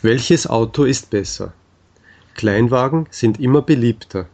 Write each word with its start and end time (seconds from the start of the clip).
Welches 0.00 0.46
Auto 0.46 0.84
ist 0.84 1.10
besser? 1.10 1.52
Kleinwagen 2.34 3.08
sind 3.10 3.40
immer 3.40 3.62
beliebter. 3.62 4.26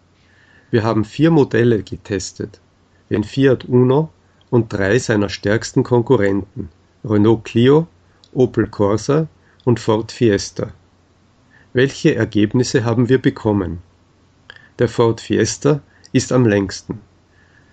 Wir 0.71 0.83
haben 0.83 1.07
vier 1.07 1.31
Modelle 1.31 1.83
getestet, 1.83 2.61
den 3.09 3.25
Fiat 3.25 3.65
Uno 3.65 4.11
und 4.51 4.71
drei 4.75 4.99
seiner 4.99 5.31
stärksten 5.31 5.83
Konkurrenten, 5.83 6.69
Renault 7.03 7.45
Clio, 7.45 7.87
Opel 8.35 8.67
Corsa 8.67 9.27
und 9.65 9.81
Ford 9.81 10.13
Fiesta. 10.13 10.75
Welche 11.73 12.15
Ergebnisse 12.15 12.85
haben 12.85 13.09
wir 13.09 13.23
bekommen? 13.23 13.79
Der 14.79 14.91
Ford 14.91 15.23
Fiesta 15.23 15.81
ist 16.13 16.31
am 16.31 16.45
längsten. 16.45 17.01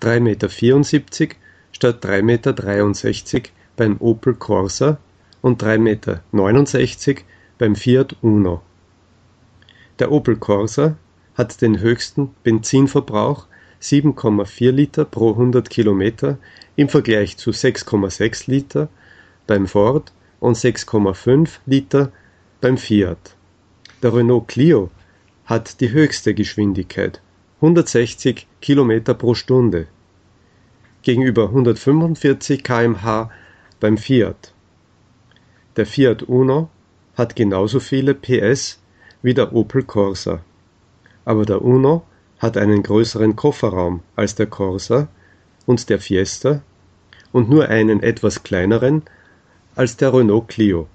3,74 0.02 0.22
Meter 0.22 1.36
statt 1.74 2.06
3,63 2.06 2.22
Meter 2.24 3.50
beim 3.76 3.98
Opel 4.00 4.36
Corsa 4.36 4.98
und 5.42 5.62
3,69 5.62 5.78
Meter 5.80 6.22
beim 7.62 7.76
Fiat 7.76 8.16
Uno. 8.24 8.64
Der 10.00 10.12
Opel 10.12 10.36
Corsa 10.36 10.98
hat 11.36 11.62
den 11.62 11.80
höchsten 11.80 12.32
Benzinverbrauch 12.42 13.46
7,4 13.80 14.72
Liter 14.72 15.06
pro 15.06 15.34
100 15.34 15.70
Kilometer 15.70 16.40
im 16.76 16.90
Vergleich 16.90 17.38
zu 17.38 17.52
6,6 17.52 18.50
Liter 18.50 18.90
beim 19.46 19.68
Ford 19.68 20.12
und 20.40 20.58
6,5 20.58 21.60
Liter 21.68 22.12
beim 22.62 22.80
Fiat. 22.80 23.36
Der 24.02 24.16
Renault 24.16 24.48
Clio 24.48 24.90
hat 25.46 25.82
die 25.82 25.92
höchste 25.92 26.34
Geschwindigkeit 26.34 27.22
160 27.58 28.48
Kilometer 28.60 29.14
pro 29.14 29.36
Stunde 29.36 29.86
gegenüber 31.04 31.44
145 31.44 32.64
km/h 32.64 33.30
beim 33.80 34.00
Fiat. 34.00 34.52
Der 35.76 35.86
Fiat 35.86 36.24
Uno 36.24 36.72
hat 37.22 37.36
genauso 37.36 37.80
viele 37.80 38.16
PS 38.16 38.80
wie 39.22 39.36
der 39.36 39.54
Opel 39.54 39.84
Corsa. 39.84 40.40
Aber 41.24 41.46
der 41.46 41.62
Uno 41.62 42.04
hat 42.40 42.58
einen 42.58 42.82
größeren 42.82 43.36
Kofferraum 43.36 44.02
als 44.16 44.34
der 44.34 44.48
Corsa 44.48 45.08
und 45.68 45.88
der 45.92 46.00
Fiesta 46.00 46.64
und 47.32 47.48
nur 47.48 47.68
einen 47.70 48.02
etwas 48.02 48.42
kleineren 48.42 49.04
als 49.76 49.98
der 49.98 50.12
Renault 50.16 50.48
Clio. 50.48 50.88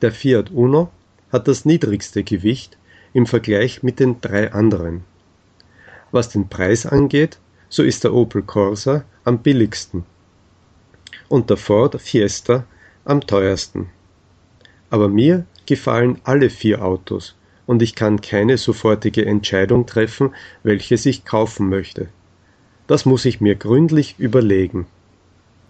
Der 0.00 0.12
Fiat 0.12 0.50
Uno 0.50 0.90
hat 1.30 1.46
das 1.46 1.66
niedrigste 1.66 2.24
Gewicht 2.24 2.78
im 3.12 3.26
Vergleich 3.26 3.82
mit 3.82 4.00
den 4.00 4.22
drei 4.22 4.50
anderen. 4.50 5.04
Was 6.10 6.30
den 6.30 6.48
Preis 6.48 6.86
angeht, 6.86 7.38
so 7.68 7.82
ist 7.82 8.02
der 8.04 8.14
Opel 8.14 8.42
Corsa 8.42 9.04
am 9.24 9.40
billigsten 9.40 10.06
und 11.28 11.50
der 11.50 11.58
Ford 11.58 12.00
Fiesta 12.00 12.64
am 13.04 13.20
teuersten. 13.20 13.90
Aber 14.92 15.08
mir 15.08 15.46
gefallen 15.64 16.20
alle 16.22 16.50
vier 16.50 16.84
Autos 16.84 17.34
und 17.64 17.80
ich 17.80 17.94
kann 17.94 18.20
keine 18.20 18.58
sofortige 18.58 19.24
Entscheidung 19.24 19.86
treffen, 19.86 20.34
welches 20.64 21.06
ich 21.06 21.24
kaufen 21.24 21.70
möchte. 21.70 22.08
Das 22.86 23.06
muss 23.06 23.24
ich 23.24 23.40
mir 23.40 23.54
gründlich 23.54 24.16
überlegen. 24.18 24.86